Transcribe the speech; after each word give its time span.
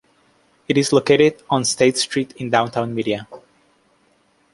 It 0.67 0.79
is 0.79 0.91
located 0.91 1.43
on 1.47 1.63
State 1.63 1.95
Street 1.95 2.31
in 2.37 2.49
Downtown 2.49 2.95
Media. 2.95 3.27